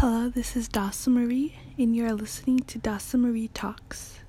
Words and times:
Hello, 0.00 0.28
this 0.28 0.54
is 0.54 0.68
Dasa 0.68 1.08
Marie, 1.08 1.56
and 1.76 1.96
you 1.96 2.06
are 2.06 2.12
listening 2.12 2.60
to 2.60 2.78
Dasa 2.78 3.18
Marie 3.18 3.48
Talks. 3.48 4.20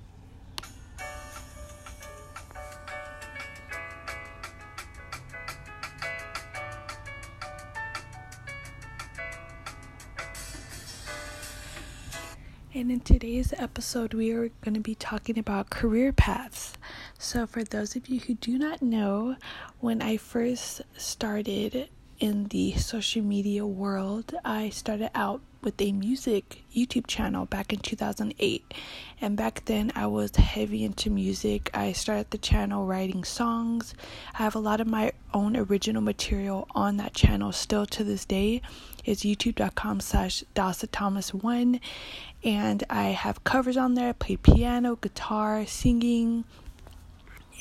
And 12.73 12.91
in 12.91 13.01
today's 13.01 13.53
episode, 13.55 14.15
we 14.15 14.31
are 14.31 14.49
going 14.61 14.73
to 14.73 14.79
be 14.79 14.95
talking 14.95 15.37
about 15.37 15.69
career 15.69 16.11
paths. 16.11 16.73
So, 17.19 17.45
for 17.45 17.63
those 17.63 17.95
of 17.95 18.09
you 18.09 18.19
who 18.21 18.33
do 18.33 18.57
not 18.57 18.81
know, 18.81 19.35
when 19.81 20.01
I 20.01 20.17
first 20.17 20.81
started 20.97 21.89
in 22.19 22.45
the 22.45 22.73
social 22.73 23.21
media 23.21 23.65
world, 23.65 24.33
I 24.43 24.69
started 24.69 25.11
out 25.15 25.41
with 25.61 25.81
a 25.81 25.91
music 25.91 26.63
YouTube 26.73 27.07
channel 27.07 27.45
back 27.45 27.73
in 27.73 27.79
2008. 27.79 28.73
And 29.21 29.35
back 29.35 29.63
then, 29.65 29.91
I 29.95 30.07
was 30.07 30.35
heavy 30.35 30.83
into 30.83 31.09
music. 31.09 31.69
I 31.73 31.91
started 31.91 32.31
the 32.31 32.37
channel 32.37 32.85
writing 32.85 33.23
songs. 33.23 33.93
I 34.33 34.43
have 34.43 34.55
a 34.55 34.59
lot 34.59 34.81
of 34.81 34.87
my 34.87 35.11
own 35.33 35.55
original 35.57 36.01
material 36.01 36.67
on 36.71 36.97
that 36.97 37.13
channel 37.13 37.51
still 37.51 37.85
to 37.87 38.03
this 38.03 38.25
day. 38.25 38.61
It's 39.05 39.23
youtube.com 39.23 40.01
slash 40.01 40.43
Dasa 40.55 40.87
Thomas 40.91 41.33
1. 41.33 41.79
And 42.43 42.83
I 42.89 43.09
have 43.09 43.43
covers 43.43 43.77
on 43.77 43.95
there. 43.95 44.09
I 44.09 44.13
play 44.13 44.37
piano, 44.37 44.95
guitar, 44.95 45.65
singing, 45.65 46.45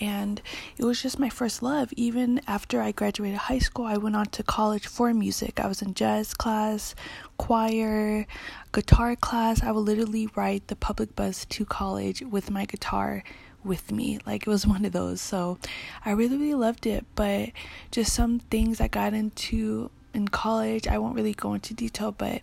and 0.01 0.41
it 0.77 0.85
was 0.85 1.03
just 1.03 1.19
my 1.19 1.29
first 1.29 1.63
love. 1.63 1.93
Even 1.97 2.41
after 2.47 2.81
I 2.81 2.93
graduated 2.93 3.39
high 3.39 3.59
school, 3.59 3.87
I 3.87 3.97
went 3.97 4.17
on 4.17 4.27
to 4.27 4.43
college 4.43 4.87
for 4.87 5.13
music. 5.13 5.61
I 5.61 5.67
was 5.67 5.83
in 5.83 5.95
jazz 5.95 6.35
class, 6.35 6.95
choir, 7.37 8.27
guitar 8.73 9.17
class. 9.17 9.63
I 9.63 9.73
would 9.73 9.81
literally 9.81 10.29
ride 10.35 10.63
the 10.67 10.77
public 10.77 11.17
bus 11.17 11.45
to 11.47 11.65
college 11.65 12.23
with 12.23 12.51
my 12.51 12.65
guitar 12.65 13.25
with 13.65 13.91
me. 13.91 14.19
Like 14.27 14.47
it 14.47 14.51
was 14.51 14.67
one 14.75 14.85
of 14.85 14.93
those. 14.93 15.21
So 15.21 15.59
I 16.05 16.13
really, 16.13 16.37
really 16.37 16.55
loved 16.55 16.87
it. 16.87 17.05
But 17.15 17.51
just 17.91 18.13
some 18.13 18.41
things 18.51 18.81
I 18.81 18.89
got 18.89 19.15
into 19.15 19.91
in 20.15 20.29
college, 20.29 20.87
I 20.89 20.99
won't 20.99 21.15
really 21.15 21.35
go 21.35 21.55
into 21.55 21.75
detail, 21.75 22.13
but 22.13 22.43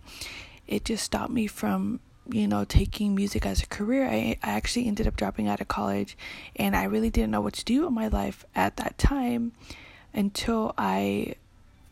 it 0.67 0.85
just 0.85 1.03
stopped 1.03 1.31
me 1.31 1.47
from 1.47 1.99
you 2.29 2.47
know, 2.47 2.65
taking 2.65 3.15
music 3.15 3.45
as 3.45 3.61
a 3.61 3.67
career, 3.67 4.07
I, 4.07 4.37
I 4.41 4.51
actually 4.51 4.87
ended 4.87 5.07
up 5.07 5.15
dropping 5.15 5.47
out 5.47 5.61
of 5.61 5.67
college 5.67 6.17
and 6.55 6.75
I 6.75 6.85
really 6.85 7.09
didn't 7.09 7.31
know 7.31 7.41
what 7.41 7.53
to 7.55 7.65
do 7.65 7.87
in 7.87 7.93
my 7.93 8.07
life 8.07 8.45
at 8.55 8.77
that 8.77 8.97
time 8.97 9.51
until 10.13 10.73
I, 10.77 11.35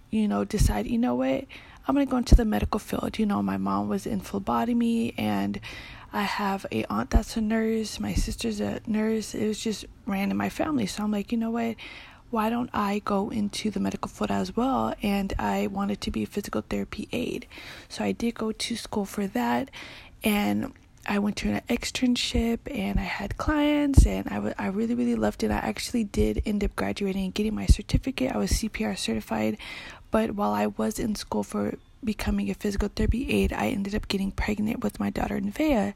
you 0.09 0.27
know, 0.27 0.43
decided, 0.43 0.91
you 0.91 0.97
know 0.97 1.15
what, 1.15 1.45
I'm 1.87 1.95
going 1.95 2.07
to 2.07 2.11
go 2.11 2.17
into 2.17 2.35
the 2.35 2.45
medical 2.45 2.79
field. 2.79 3.19
You 3.19 3.25
know, 3.25 3.43
my 3.43 3.57
mom 3.57 3.89
was 3.89 4.05
in 4.05 4.21
phlebotomy 4.21 5.13
and 5.17 5.59
I 6.11 6.23
have 6.23 6.65
a 6.71 6.85
aunt 6.85 7.09
that's 7.09 7.35
a 7.37 7.41
nurse, 7.41 7.99
my 7.99 8.13
sister's 8.13 8.59
a 8.59 8.79
nurse. 8.87 9.35
It 9.35 9.47
was 9.47 9.59
just 9.59 9.85
ran 10.05 10.31
in 10.31 10.37
my 10.37 10.49
family. 10.49 10.85
So 10.85 11.03
I'm 11.03 11.11
like, 11.11 11.31
you 11.31 11.37
know 11.37 11.51
what? 11.51 11.75
Why 12.29 12.49
don't 12.49 12.69
I 12.73 12.99
go 12.99 13.29
into 13.29 13.69
the 13.69 13.79
medical 13.79 14.09
field 14.09 14.31
as 14.31 14.55
well? 14.55 14.95
And 15.03 15.33
I 15.37 15.67
wanted 15.67 16.01
to 16.01 16.11
be 16.11 16.23
a 16.23 16.27
physical 16.27 16.63
therapy 16.67 17.07
aide. 17.11 17.47
So 17.89 18.03
I 18.03 18.11
did 18.11 18.33
go 18.35 18.51
to 18.51 18.75
school 18.75 19.05
for 19.05 19.27
that 19.27 19.69
and 20.23 20.73
I 21.05 21.19
went 21.19 21.35
to 21.38 21.49
an 21.49 21.61
externship 21.69 22.59
and 22.71 22.97
I 22.97 23.03
had 23.03 23.38
clients 23.38 24.05
and 24.05 24.27
I, 24.29 24.35
w- 24.35 24.53
I 24.57 24.67
really, 24.67 24.95
really 24.95 25.16
loved 25.16 25.43
it. 25.43 25.52
I 25.52 25.57
actually 25.57 26.05
did 26.05 26.41
end 26.45 26.63
up 26.63 26.75
graduating 26.75 27.25
and 27.25 27.33
getting 27.33 27.55
my 27.55 27.66
certificate. 27.66 28.33
I 28.33 28.38
was 28.38 28.51
CPR 28.51 28.97
certified, 28.97 29.57
but 30.11 30.31
while 30.31 30.53
I 30.53 30.67
was 30.67 30.99
in 30.99 31.16
school 31.16 31.44
for 31.44 31.77
becoming 32.03 32.49
a 32.49 32.53
physical 32.53 32.89
therapy 32.94 33.29
aide, 33.29 33.51
I 33.51 33.67
ended 33.67 33.95
up 33.95 34.07
getting 34.07 34.31
pregnant 34.31 34.81
with 34.81 34.99
my 34.99 35.09
daughter 35.09 35.39
Nevaeh. 35.39 35.94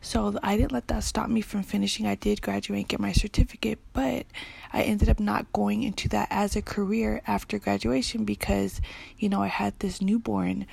So 0.00 0.38
I 0.42 0.56
didn't 0.56 0.72
let 0.72 0.88
that 0.88 1.04
stop 1.04 1.28
me 1.28 1.42
from 1.42 1.62
finishing. 1.62 2.06
I 2.06 2.14
did 2.14 2.40
graduate 2.40 2.78
and 2.78 2.88
get 2.88 3.00
my 3.00 3.12
certificate, 3.12 3.78
but 3.92 4.24
I 4.72 4.82
ended 4.82 5.10
up 5.10 5.20
not 5.20 5.52
going 5.52 5.82
into 5.82 6.08
that 6.10 6.28
as 6.30 6.56
a 6.56 6.62
career 6.62 7.20
after 7.26 7.58
graduation 7.58 8.24
because, 8.24 8.80
you 9.18 9.28
know, 9.28 9.42
I 9.42 9.48
had 9.48 9.78
this 9.80 10.00
newborn 10.00 10.66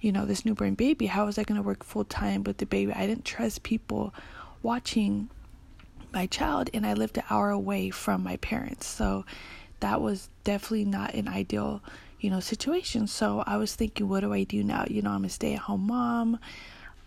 you 0.00 0.12
know, 0.12 0.24
this 0.26 0.44
newborn 0.44 0.74
baby. 0.74 1.06
How 1.06 1.26
was 1.26 1.38
I 1.38 1.44
going 1.44 1.60
to 1.60 1.66
work 1.66 1.84
full 1.84 2.04
time 2.04 2.44
with 2.44 2.58
the 2.58 2.66
baby? 2.66 2.92
I 2.92 3.06
didn't 3.06 3.24
trust 3.24 3.62
people 3.62 4.14
watching 4.62 5.30
my 6.12 6.26
child, 6.26 6.70
and 6.72 6.86
I 6.86 6.94
lived 6.94 7.18
an 7.18 7.24
hour 7.30 7.50
away 7.50 7.90
from 7.90 8.22
my 8.22 8.36
parents. 8.36 8.86
So 8.86 9.24
that 9.80 10.00
was 10.00 10.28
definitely 10.44 10.84
not 10.84 11.14
an 11.14 11.28
ideal, 11.28 11.82
you 12.20 12.30
know, 12.30 12.40
situation. 12.40 13.06
So 13.06 13.42
I 13.46 13.56
was 13.56 13.74
thinking, 13.74 14.08
what 14.08 14.20
do 14.20 14.32
I 14.32 14.44
do 14.44 14.62
now? 14.62 14.84
You 14.88 15.02
know, 15.02 15.10
I'm 15.10 15.24
a 15.24 15.28
stay 15.28 15.54
at 15.54 15.60
home 15.60 15.86
mom. 15.86 16.38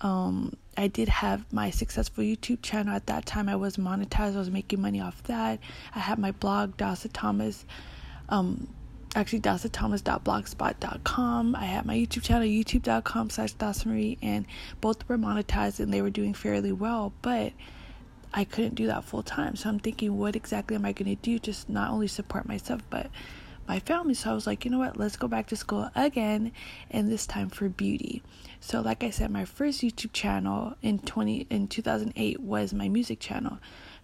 Um, 0.01 0.56
I 0.77 0.88
did 0.88 1.09
have 1.09 1.51
my 1.51 1.71
successful 1.71 2.23
YouTube 2.23 2.61
channel 2.61 2.95
at 2.95 3.07
that 3.07 3.25
time. 3.25 3.50
I 3.50 3.56
was 3.56 3.77
monetized. 3.77 4.35
I 4.35 4.39
was 4.39 4.50
making 4.51 4.81
money 4.81 5.01
off 5.01 5.21
that. 5.23 5.59
I 5.94 6.00
had 6.00 6.19
my 6.19 6.31
blog, 6.31 6.77
Dasa 6.77 7.09
Thomas. 7.11 7.66
Um, 8.29 8.67
actually 9.15 9.41
dasathomas.blogspot.com. 9.41 11.55
I 11.55 11.65
had 11.65 11.85
my 11.85 11.95
YouTube 11.95 12.23
channel, 12.23 12.47
youtube.com 12.47 13.29
slash 13.29 13.53
dasamarie, 13.55 14.17
and 14.21 14.45
both 14.81 15.07
were 15.07 15.17
monetized 15.17 15.79
and 15.79 15.93
they 15.93 16.01
were 16.01 16.09
doing 16.09 16.33
fairly 16.33 16.71
well, 16.71 17.13
but 17.21 17.53
I 18.33 18.43
couldn't 18.43 18.75
do 18.75 18.87
that 18.87 19.03
full 19.03 19.23
time. 19.23 19.55
So 19.55 19.69
I'm 19.69 19.79
thinking, 19.79 20.17
what 20.17 20.35
exactly 20.35 20.75
am 20.75 20.85
I 20.85 20.91
going 20.91 21.15
to 21.15 21.21
do? 21.21 21.39
Just 21.39 21.69
not 21.69 21.89
only 21.89 22.07
support 22.07 22.47
myself, 22.47 22.81
but 22.89 23.09
my 23.67 23.79
family. 23.79 24.13
So 24.13 24.31
I 24.31 24.33
was 24.33 24.47
like, 24.47 24.65
you 24.65 24.71
know 24.71 24.79
what? 24.79 24.97
Let's 24.97 25.17
go 25.17 25.27
back 25.27 25.47
to 25.47 25.55
school 25.55 25.89
again, 25.95 26.51
and 26.91 27.11
this 27.11 27.25
time 27.25 27.49
for 27.49 27.69
beauty. 27.69 28.21
So, 28.59 28.81
like 28.81 29.03
I 29.03 29.09
said, 29.09 29.31
my 29.31 29.45
first 29.45 29.81
YouTube 29.81 30.11
channel 30.11 30.75
in 30.81 30.99
20 30.99 31.47
in 31.49 31.67
2008 31.67 32.41
was 32.41 32.73
my 32.73 32.89
music 32.89 33.19
channel. 33.19 33.59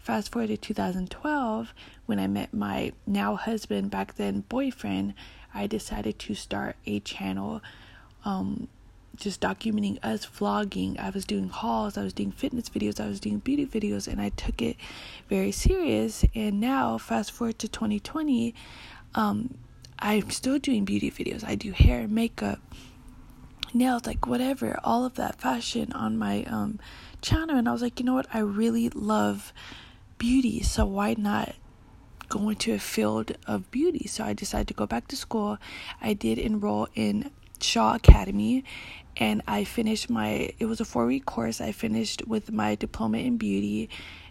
Fast 0.06 0.32
forward 0.32 0.50
to 0.50 0.58
2012, 0.58 1.74
when 2.06 2.20
I 2.20 2.28
met 2.28 2.54
my 2.54 2.92
now 3.08 3.36
husband, 3.36 3.90
back 3.90 4.14
then 4.18 4.42
boyfriend, 4.42 5.16
I 5.52 5.66
decided 5.66 6.20
to 6.20 6.36
start 6.36 6.76
a 6.86 7.00
channel 7.00 7.64
um, 8.24 8.68
just 9.16 9.42
documenting 9.42 9.98
us 10.04 10.24
vlogging. 10.28 11.00
I 11.00 11.10
was 11.10 11.26
doing 11.26 11.50
hauls, 11.50 11.98
I 11.98 12.04
was 12.04 12.14
doing 12.14 12.32
fitness 12.32 12.70
videos, 12.70 13.04
I 13.04 13.08
was 13.08 13.20
doing 13.20 13.40
beauty 13.40 13.66
videos, 13.66 14.08
and 14.08 14.22
I 14.22 14.30
took 14.30 14.62
it 14.62 14.78
very 15.28 15.52
serious. 15.52 16.24
And 16.36 16.62
now, 16.62 17.00
fast 17.00 17.32
forward 17.32 17.58
to 17.58 17.68
2020, 17.68 18.54
um, 19.16 19.58
I'm 19.98 20.30
still 20.30 20.60
doing 20.60 20.86
beauty 20.86 21.10
videos. 21.10 21.44
I 21.44 21.56
do 21.56 21.72
hair, 21.72 22.08
makeup, 22.08 22.60
nails, 23.74 24.06
like 24.06 24.28
whatever, 24.28 24.80
all 24.84 25.04
of 25.04 25.16
that 25.16 25.42
fashion 25.42 25.92
on 25.94 26.16
my 26.16 26.44
um, 26.44 26.80
channel. 27.24 27.58
And 27.58 27.68
I 27.68 27.72
was 27.72 27.82
like, 27.82 28.00
you 28.00 28.06
know 28.06 28.14
what? 28.14 28.28
I 28.32 28.40
really 28.42 28.90
love 28.90 29.52
beauty, 30.18 30.62
so 30.62 30.86
why 30.86 31.16
not 31.18 31.56
go 32.30 32.50
into 32.50 32.74
a 32.74 32.80
field 32.80 33.34
of 33.48 33.70
beauty? 33.72 34.08
So 34.08 34.24
I 34.24 34.34
decided 34.34 34.68
to 34.70 34.74
go 34.74 34.86
back 34.86 35.08
to 35.10 35.16
school. 35.16 35.58
I 36.02 36.14
did 36.14 36.38
enroll 36.38 36.88
in 36.96 37.32
Shaw 37.62 37.96
Academy 37.96 38.64
and 39.18 39.42
I 39.48 39.64
finished 39.64 40.10
my 40.10 40.54
it 40.60 40.66
was 40.66 40.82
a 40.82 40.86
4 40.86 41.06
week 41.06 41.26
course. 41.26 41.62
I 41.62 41.72
finished 41.72 42.28
with 42.28 42.52
my 42.52 42.76
diploma 42.76 43.20
in 43.20 43.38
beauty 43.38 43.90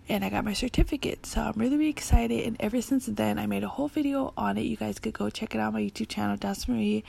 and 0.09 0.25
I 0.25 0.29
got 0.29 0.45
my 0.45 0.53
certificate. 0.53 1.25
So 1.25 1.41
I'm 1.41 1.55
really, 1.57 1.77
really 1.77 1.91
excited. 1.91 2.47
And 2.47 2.57
ever 2.61 2.83
since 2.83 3.07
then, 3.07 3.39
I 3.39 3.47
made 3.47 3.65
a 3.65 3.69
whole 3.69 3.89
video 3.89 4.35
on 4.37 4.59
it. 4.59 4.63
You 4.63 4.77
guys 4.77 4.99
could 4.99 5.15
go 5.15 5.31
check 5.31 5.55
it 5.55 5.59
out 5.59 5.69
on 5.69 5.73
my 5.75 5.81
YouTube 5.81 6.09
channel, 6.09 6.37
Dasa 6.37 6.69
Marie. 6.69 7.05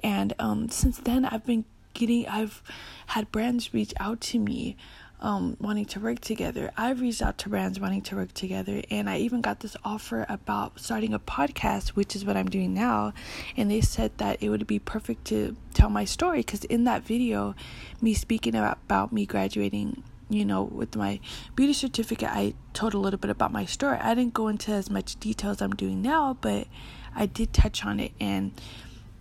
And 0.00 0.34
um, 0.38 0.68
since 0.68 0.98
then, 0.98 1.24
I've 1.24 1.46
been 1.46 1.64
getting, 1.94 2.28
I've 2.28 2.62
had 3.06 3.32
brands 3.32 3.72
reach 3.72 3.94
out 3.98 4.20
to 4.20 4.38
me 4.38 4.76
um, 5.24 5.56
wanting 5.58 5.86
to 5.86 6.00
work 6.00 6.20
together. 6.20 6.70
I've 6.76 7.00
reached 7.00 7.22
out 7.22 7.38
to 7.38 7.48
brands 7.48 7.80
wanting 7.80 8.02
to 8.02 8.16
work 8.16 8.34
together, 8.34 8.82
and 8.90 9.08
I 9.08 9.16
even 9.16 9.40
got 9.40 9.60
this 9.60 9.74
offer 9.82 10.26
about 10.28 10.78
starting 10.78 11.14
a 11.14 11.18
podcast, 11.18 11.88
which 11.90 12.14
is 12.14 12.26
what 12.26 12.36
I'm 12.36 12.50
doing 12.50 12.74
now. 12.74 13.14
And 13.56 13.70
they 13.70 13.80
said 13.80 14.18
that 14.18 14.42
it 14.42 14.50
would 14.50 14.66
be 14.66 14.78
perfect 14.78 15.24
to 15.26 15.56
tell 15.72 15.88
my 15.88 16.04
story 16.04 16.40
because 16.40 16.64
in 16.64 16.84
that 16.84 17.04
video, 17.04 17.54
me 18.02 18.12
speaking 18.12 18.54
about, 18.54 18.78
about 18.84 19.12
me 19.12 19.24
graduating 19.24 20.04
you 20.30 20.44
know, 20.44 20.62
with 20.62 20.96
my 20.96 21.20
beauty 21.54 21.74
certificate, 21.74 22.30
I 22.30 22.54
told 22.72 22.94
a 22.94 22.98
little 22.98 23.18
bit 23.18 23.30
about 23.30 23.52
my 23.52 23.66
story. 23.66 23.98
I 23.98 24.14
didn't 24.14 24.34
go 24.34 24.48
into 24.48 24.72
as 24.72 24.90
much 24.90 25.20
detail 25.20 25.50
as 25.50 25.60
I'm 25.60 25.74
doing 25.74 26.00
now, 26.00 26.36
but 26.40 26.66
I 27.14 27.26
did 27.26 27.52
touch 27.52 27.84
on 27.84 28.00
it. 28.00 28.12
And 28.18 28.52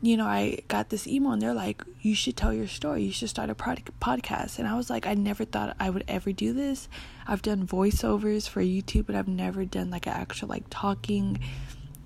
you 0.03 0.17
know, 0.17 0.25
I 0.25 0.59
got 0.67 0.89
this 0.89 1.07
email 1.07 1.31
and 1.31 1.41
they're 1.41 1.53
like, 1.53 1.81
you 2.01 2.13
should 2.13 2.35
tell 2.35 2.53
your 2.53 2.67
story. 2.67 3.03
You 3.03 3.13
should 3.13 3.29
start 3.29 3.49
a 3.49 3.55
product 3.55 3.97
podcast. 4.01 4.59
And 4.59 4.67
I 4.67 4.75
was 4.75 4.89
like, 4.89 5.07
I 5.07 5.13
never 5.13 5.45
thought 5.45 5.77
I 5.79 5.89
would 5.89 6.03
ever 6.09 6.33
do 6.33 6.51
this. 6.51 6.89
I've 7.25 7.41
done 7.41 7.65
voiceovers 7.65 8.49
for 8.49 8.61
YouTube, 8.61 9.05
but 9.05 9.15
I've 9.15 9.29
never 9.29 9.63
done 9.63 9.89
like 9.91 10.05
an 10.05 10.11
actual 10.11 10.49
like 10.49 10.65
talking 10.69 11.39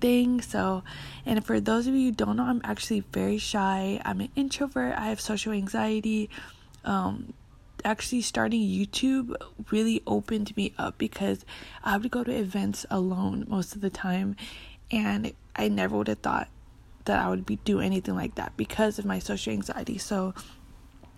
thing. 0.00 0.40
So, 0.42 0.84
and 1.26 1.44
for 1.44 1.58
those 1.58 1.88
of 1.88 1.94
you 1.94 2.06
who 2.06 2.12
don't 2.12 2.36
know, 2.36 2.44
I'm 2.44 2.60
actually 2.62 3.00
very 3.00 3.38
shy. 3.38 4.00
I'm 4.04 4.20
an 4.20 4.28
introvert. 4.36 4.96
I 4.96 5.06
have 5.06 5.20
social 5.20 5.52
anxiety. 5.52 6.30
Um, 6.84 7.32
actually 7.84 8.22
starting 8.22 8.60
YouTube 8.60 9.34
really 9.72 10.04
opened 10.06 10.56
me 10.56 10.72
up 10.78 10.98
because 10.98 11.44
I 11.82 11.96
would 11.96 12.12
go 12.12 12.22
to 12.22 12.30
events 12.30 12.86
alone 12.90 13.44
most 13.48 13.74
of 13.74 13.80
the 13.80 13.90
time 13.90 14.36
and 14.88 15.32
I 15.56 15.66
never 15.66 15.96
would 15.96 16.06
have 16.06 16.20
thought 16.20 16.48
that 17.08 17.18
I 17.18 17.28
would 17.28 17.44
be 17.44 17.56
do 17.64 17.80
anything 17.80 18.14
like 18.14 18.36
that 18.36 18.56
because 18.56 18.98
of 18.98 19.04
my 19.04 19.18
social 19.18 19.52
anxiety. 19.52 19.98
So 19.98 20.32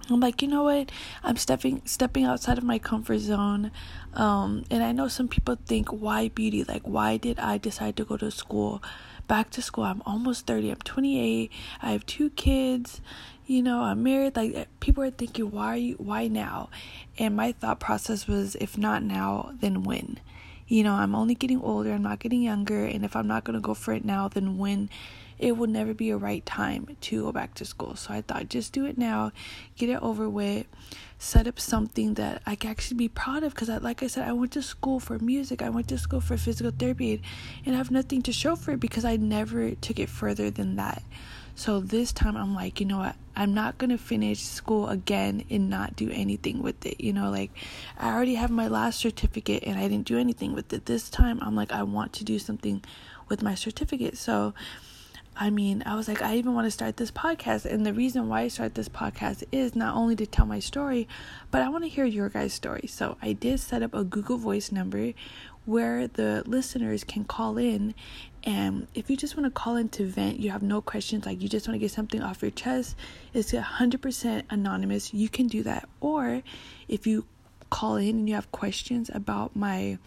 I'm 0.08 0.20
like, 0.20 0.42
you 0.42 0.48
know 0.48 0.64
what? 0.64 0.90
I'm 1.22 1.36
stepping 1.36 1.82
stepping 1.84 2.24
outside 2.24 2.58
of 2.58 2.64
my 2.64 2.78
comfort 2.78 3.18
zone. 3.18 3.70
Um, 4.14 4.64
and 4.70 4.82
I 4.82 4.92
know 4.92 5.08
some 5.08 5.28
people 5.28 5.56
think, 5.66 5.88
why 5.88 6.28
beauty? 6.28 6.64
Like, 6.64 6.82
why 6.82 7.16
did 7.16 7.38
I 7.38 7.58
decide 7.58 7.96
to 7.96 8.04
go 8.04 8.16
to 8.16 8.30
school? 8.30 8.82
Back 9.28 9.50
to 9.50 9.62
school. 9.62 9.84
I'm 9.84 10.02
almost 10.06 10.46
30. 10.46 10.70
I'm 10.70 10.76
28. 10.78 11.52
I 11.82 11.92
have 11.92 12.04
two 12.06 12.30
kids. 12.30 13.00
You 13.46 13.62
know, 13.62 13.82
I'm 13.82 14.02
married. 14.02 14.36
Like, 14.36 14.68
people 14.80 15.04
are 15.04 15.10
thinking, 15.10 15.50
why 15.50 15.66
are 15.66 15.76
you, 15.76 15.94
why 15.94 16.26
now? 16.28 16.70
And 17.18 17.36
my 17.36 17.52
thought 17.52 17.78
process 17.78 18.26
was, 18.26 18.56
if 18.56 18.76
not 18.76 19.02
now, 19.02 19.52
then 19.60 19.82
when? 19.82 20.18
You 20.66 20.84
know, 20.84 20.94
I'm 20.94 21.14
only 21.14 21.34
getting 21.34 21.60
older. 21.60 21.92
I'm 21.92 22.02
not 22.02 22.20
getting 22.20 22.42
younger. 22.42 22.84
And 22.84 23.04
if 23.04 23.14
I'm 23.14 23.26
not 23.26 23.44
to 23.44 23.60
go 23.60 23.74
for 23.74 23.92
it 23.92 24.04
now, 24.04 24.28
then 24.28 24.56
when? 24.58 24.88
It 25.40 25.56
will 25.56 25.66
never 25.66 25.94
be 25.94 26.10
a 26.10 26.16
right 26.16 26.44
time 26.44 26.96
to 27.00 27.22
go 27.22 27.32
back 27.32 27.54
to 27.54 27.64
school. 27.64 27.96
So 27.96 28.12
I 28.12 28.20
thought, 28.20 28.50
just 28.50 28.72
do 28.72 28.84
it 28.84 28.98
now, 28.98 29.32
get 29.76 29.88
it 29.88 30.00
over 30.02 30.28
with, 30.28 30.66
set 31.18 31.46
up 31.46 31.58
something 31.58 32.14
that 32.14 32.42
I 32.44 32.54
can 32.54 32.70
actually 32.70 32.98
be 32.98 33.08
proud 33.08 33.42
of. 33.42 33.54
Because, 33.54 33.68
like 33.68 34.02
I 34.02 34.06
said, 34.06 34.28
I 34.28 34.32
went 34.32 34.52
to 34.52 34.62
school 34.62 35.00
for 35.00 35.18
music, 35.18 35.62
I 35.62 35.70
went 35.70 35.88
to 35.88 35.98
school 35.98 36.20
for 36.20 36.36
physical 36.36 36.70
therapy, 36.70 37.22
and 37.64 37.74
I 37.74 37.78
have 37.78 37.90
nothing 37.90 38.20
to 38.22 38.32
show 38.32 38.54
for 38.54 38.72
it 38.72 38.80
because 38.80 39.06
I 39.06 39.16
never 39.16 39.74
took 39.74 39.98
it 39.98 40.10
further 40.10 40.50
than 40.50 40.76
that. 40.76 41.02
So 41.54 41.80
this 41.80 42.12
time 42.12 42.36
I'm 42.36 42.54
like, 42.54 42.78
you 42.78 42.86
know 42.86 42.98
what? 42.98 43.16
I'm 43.34 43.54
not 43.54 43.78
going 43.78 43.90
to 43.90 43.98
finish 43.98 44.40
school 44.40 44.88
again 44.88 45.44
and 45.50 45.70
not 45.70 45.96
do 45.96 46.10
anything 46.10 46.62
with 46.62 46.84
it. 46.84 47.00
You 47.00 47.12
know, 47.12 47.30
like 47.30 47.50
I 47.98 48.12
already 48.12 48.34
have 48.34 48.50
my 48.50 48.68
last 48.68 49.00
certificate 49.00 49.64
and 49.64 49.78
I 49.78 49.88
didn't 49.88 50.06
do 50.06 50.18
anything 50.18 50.54
with 50.54 50.72
it. 50.72 50.86
This 50.86 51.08
time 51.08 51.38
I'm 51.42 51.56
like, 51.56 51.72
I 51.72 51.82
want 51.82 52.12
to 52.14 52.24
do 52.24 52.38
something 52.38 52.82
with 53.28 53.42
my 53.42 53.54
certificate. 53.54 54.16
So 54.16 54.54
I 55.36 55.48
mean, 55.48 55.82
I 55.86 55.94
was 55.94 56.06
like, 56.06 56.20
I 56.20 56.36
even 56.36 56.54
want 56.54 56.66
to 56.66 56.70
start 56.70 56.96
this 56.96 57.10
podcast. 57.10 57.64
And 57.64 57.86
the 57.86 57.94
reason 57.94 58.28
why 58.28 58.42
I 58.42 58.48
start 58.48 58.74
this 58.74 58.88
podcast 58.88 59.44
is 59.50 59.74
not 59.74 59.94
only 59.94 60.14
to 60.16 60.26
tell 60.26 60.44
my 60.44 60.58
story, 60.58 61.08
but 61.50 61.62
I 61.62 61.68
want 61.68 61.84
to 61.84 61.88
hear 61.88 62.04
your 62.04 62.28
guys' 62.28 62.52
story. 62.52 62.86
So 62.88 63.16
I 63.22 63.32
did 63.32 63.60
set 63.60 63.82
up 63.82 63.94
a 63.94 64.04
Google 64.04 64.36
Voice 64.36 64.70
number 64.70 65.12
where 65.64 66.08
the 66.08 66.42
listeners 66.46 67.04
can 67.04 67.24
call 67.24 67.56
in. 67.56 67.94
And 68.44 68.86
if 68.94 69.08
you 69.08 69.16
just 69.16 69.36
want 69.36 69.46
to 69.46 69.50
call 69.50 69.76
in 69.76 69.88
to 69.90 70.06
vent, 70.06 70.40
you 70.40 70.50
have 70.50 70.62
no 70.62 70.80
questions, 70.80 71.26
like 71.26 71.40
you 71.40 71.48
just 71.48 71.68
want 71.68 71.74
to 71.74 71.78
get 71.78 71.90
something 71.90 72.22
off 72.22 72.42
your 72.42 72.50
chest, 72.50 72.96
it's 73.32 73.52
100% 73.52 74.42
anonymous. 74.50 75.14
You 75.14 75.28
can 75.28 75.46
do 75.46 75.62
that. 75.62 75.88
Or 76.00 76.42
if 76.88 77.06
you 77.06 77.24
call 77.70 77.96
in 77.96 78.10
and 78.10 78.28
you 78.28 78.34
have 78.34 78.50
questions 78.52 79.10
about 79.14 79.54
my 79.54 79.98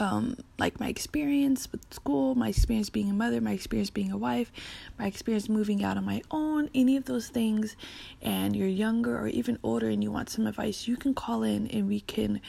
um, 0.00 0.36
like 0.58 0.80
my 0.80 0.88
experience 0.88 1.70
with 1.70 1.82
school, 1.92 2.34
my 2.34 2.48
experience 2.48 2.90
being 2.90 3.10
a 3.10 3.14
mother, 3.14 3.40
my 3.40 3.52
experience 3.52 3.90
being 3.90 4.10
a 4.10 4.16
wife, 4.16 4.50
my 4.98 5.06
experience 5.06 5.48
moving 5.48 5.84
out 5.84 5.96
on 5.96 6.04
my 6.04 6.22
own, 6.30 6.70
any 6.74 6.96
of 6.96 7.04
those 7.04 7.28
things, 7.28 7.76
and 8.22 8.56
you're 8.56 8.68
younger 8.68 9.18
or 9.18 9.28
even 9.28 9.58
older 9.62 9.88
and 9.88 10.02
you 10.02 10.10
want 10.10 10.30
some 10.30 10.46
advice, 10.46 10.88
you 10.88 10.96
can 10.96 11.14
call 11.14 11.42
in 11.42 11.66
and 11.68 11.88
we 11.88 12.00
can 12.00 12.40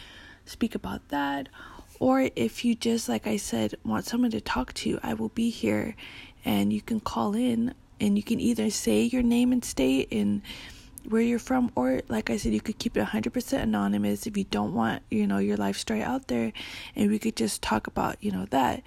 speak 0.45 0.75
about 0.75 1.07
that. 1.09 1.49
Or 1.99 2.29
if 2.35 2.65
you 2.65 2.73
just, 2.73 3.07
like 3.07 3.27
I 3.27 3.37
said, 3.37 3.75
want 3.83 4.05
someone 4.05 4.31
to 4.31 4.41
talk 4.41 4.73
to, 4.73 4.99
I 5.03 5.13
will 5.13 5.29
be 5.29 5.49
here 5.49 5.95
and 6.43 6.73
you 6.73 6.81
can 6.81 6.99
call 6.99 7.35
in 7.35 7.75
and 7.99 8.17
you 8.17 8.23
can 8.23 8.39
either 8.39 8.69
say 8.71 9.03
your 9.03 9.21
name 9.21 9.51
and 9.51 9.63
state 9.63 10.07
and 10.11 10.41
where 11.09 11.21
you're 11.21 11.39
from 11.39 11.71
or 11.75 12.01
like 12.09 12.29
i 12.29 12.37
said 12.37 12.53
you 12.53 12.61
could 12.61 12.77
keep 12.77 12.95
it 12.95 13.05
100% 13.07 13.61
anonymous 13.61 14.27
if 14.27 14.37
you 14.37 14.43
don't 14.45 14.73
want 14.73 15.01
you 15.09 15.25
know 15.25 15.39
your 15.39 15.57
life 15.57 15.77
story 15.77 16.01
out 16.01 16.27
there 16.27 16.53
and 16.95 17.09
we 17.09 17.17
could 17.19 17.35
just 17.35 17.61
talk 17.61 17.87
about 17.87 18.15
you 18.21 18.31
know 18.31 18.45
that. 18.49 18.83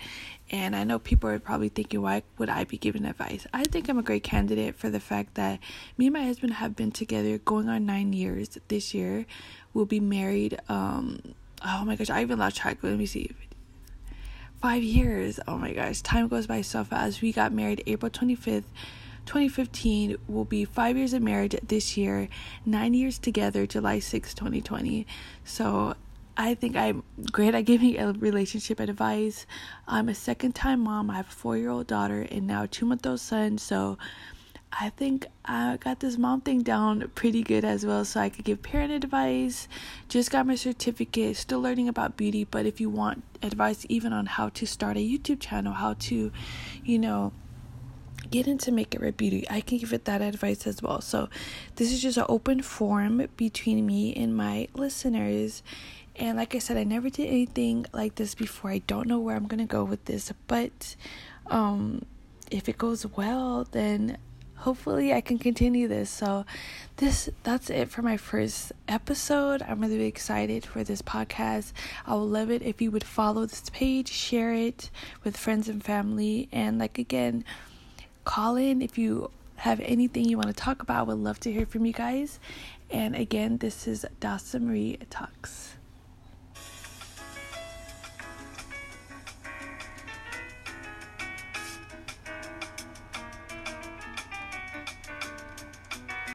And 0.50 0.76
i 0.76 0.84
know 0.84 0.99
people 0.99 1.28
are 1.31 1.38
probably 1.38 1.69
thinking 1.70 2.02
why 2.02 2.22
would 2.38 2.49
i 2.49 2.64
be 2.64 2.78
giving 2.78 3.05
advice? 3.05 3.46
I 3.52 3.64
think 3.64 3.88
i'm 3.88 3.99
a 3.99 4.02
great 4.02 4.22
candidate 4.22 4.76
for 4.76 4.90
the 4.90 5.00
fact 5.00 5.34
that 5.34 5.58
me 5.99 6.06
and 6.06 6.12
my 6.12 6.25
husband 6.25 6.55
have 6.55 6.76
been 6.76 6.93
together 6.93 7.38
going 7.38 7.69
on 7.69 7.87
nine 7.87 8.12
years 8.12 8.58
this 8.69 8.94
year. 8.94 9.26
We'll 9.72 9.87
be 9.87 10.00
married 10.00 10.58
um 10.69 11.34
oh 11.67 11.84
my 11.84 11.96
gosh 11.96 12.10
i 12.10 12.22
even 12.22 12.38
lost 12.38 12.56
track 12.56 12.78
let 12.82 12.96
me 12.96 13.06
see. 13.06 13.31
Five 14.62 14.82
years 14.82 15.40
oh 15.49 15.58
my 15.58 15.72
gosh 15.72 16.00
time 16.02 16.28
goes 16.28 16.46
by 16.46 16.62
so 16.62 16.84
fast. 16.84 17.22
We 17.22 17.32
got 17.32 17.52
married 17.52 17.82
april 17.87 18.10
25th 18.10 18.64
2015 19.26 20.17
will 20.29 20.44
be 20.44 20.65
five 20.65 20.97
years 20.97 21.12
of 21.12 21.23
marriage 21.23 21.56
this 21.67 21.97
year, 21.97 22.29
nine 22.65 22.94
years 22.94 23.19
together, 23.19 23.67
July 23.67 23.99
6, 23.99 24.35
2020. 24.35 25.06
So 25.44 25.94
I 26.37 26.55
think 26.55 26.76
I'm 26.76 27.05
great 27.31 27.55
at 27.55 27.65
giving 27.65 27.99
a 27.99 28.12
relationship 28.12 28.81
advice. 28.81 29.47
I'm 29.87 30.09
a 30.09 30.15
second 30.15 30.55
time 30.55 30.81
mom. 30.81 31.11
I 31.11 31.17
have 31.17 31.29
a 31.29 31.32
four 31.32 31.56
year 31.56 31.71
old 31.71 31.87
daughter 31.87 32.26
and 32.31 32.47
now 32.47 32.67
two 32.71 32.87
month 32.87 33.06
old 33.06 33.21
son. 33.21 33.59
So 33.59 33.99
I 34.73 34.91
think 34.91 35.27
I 35.44 35.77
got 35.77 36.00
this 36.00 36.19
mom 36.19 36.41
thing 36.41 36.62
down 36.62 37.09
pretty 37.15 37.44
good 37.44 37.65
as 37.65 37.87
well. 37.87 38.05
So 38.05 38.19
I 38.20 38.29
could 38.29 38.44
give 38.44 38.62
parent 38.62 38.93
advice. 38.93 39.69
Just 40.09 40.32
got 40.32 40.47
my 40.47 40.56
certificate, 40.56 41.37
still 41.37 41.61
learning 41.61 41.88
about 41.88 42.17
beauty. 42.17 42.43
But 42.43 42.67
if 42.67 42.81
you 42.81 42.91
want 42.91 43.23
advice 43.43 43.87
even 43.88 44.12
on 44.12 44.27
how 44.27 44.49
to 44.50 44.67
start 44.67 44.97
a 44.97 45.00
YouTube 45.00 45.38
channel, 45.38 45.75
how 45.75 45.94
to, 45.94 46.32
you 46.85 46.99
know, 46.99 47.32
get 48.31 48.47
into 48.47 48.73
Make 48.73 48.94
It 48.94 49.00
Right 49.00 49.17
Beauty, 49.17 49.44
I 49.50 49.61
can 49.61 49.79
give 49.79 49.93
it 49.93 50.05
that 50.06 50.23
advice 50.23 50.67
as 50.67 50.82
well. 50.82 51.00
So, 51.00 51.29
this 51.76 51.93
is 51.93 52.03
just 52.03 52.17
an 52.17 52.26
open 52.29 52.62
forum 52.62 53.26
between 53.37 53.87
me 53.87 54.15
and 54.15 54.37
my 54.37 54.69
listeners. 54.75 55.62
And 56.17 56.38
like 56.38 56.55
I 56.55 56.59
said, 56.59 56.76
I 56.76 56.85
never 56.85 57.11
did 57.11 57.26
anything 57.26 57.87
like 57.93 58.15
this 58.15 58.35
before. 58.35 58.71
I 58.71 58.79
don't 58.79 59.09
know 59.09 59.19
where 59.19 59.37
I'm 59.37 59.47
gonna 59.47 59.67
go 59.67 59.85
with 59.85 60.05
this, 60.05 60.32
but 60.47 60.94
um, 61.49 62.05
if 62.50 62.69
it 62.69 62.79
goes 62.79 63.05
well, 63.06 63.67
then 63.73 64.19
hopefully 64.65 65.12
I 65.12 65.20
can 65.20 65.38
continue 65.38 65.88
this. 65.88 66.09
So 66.09 66.47
this 66.97 67.29
that's 67.43 67.69
it 67.69 67.91
for 67.91 68.03
my 68.03 68.17
first 68.17 68.73
episode. 68.88 69.62
I'm 69.62 69.81
really 69.81 70.06
excited 70.06 70.65
for 70.65 70.85
this 70.85 71.03
podcast. 71.03 71.73
I 72.06 72.15
would 72.15 72.25
love 72.25 72.50
it 72.50 72.62
if 72.62 72.81
you 72.81 72.91
would 72.91 73.05
follow 73.05 73.44
this 73.47 73.69
page, 73.70 74.09
share 74.11 74.55
it 74.55 74.91
with 75.23 75.37
friends 75.37 75.69
and 75.69 75.82
family, 75.82 76.49
and 76.53 76.79
like 76.79 76.99
again 76.99 77.44
call 78.25 78.56
in 78.56 78.82
if 78.82 78.99
you 78.99 79.31
have 79.56 79.81
anything 79.81 80.25
you 80.25 80.37
want 80.37 80.49
to 80.49 80.55
talk 80.55 80.82
about. 80.82 81.00
I 81.00 81.03
would 81.03 81.19
love 81.19 81.41
to 81.41 81.53
hear 81.53 81.67
from 81.67 81.87
you 81.87 81.93
guys. 81.93 82.41
And 82.91 83.15
again, 83.15 83.59
this 83.59 83.87
is 83.87 84.05
Dasa 84.21 84.61
Marie 84.61 84.99
Talks. 85.11 85.75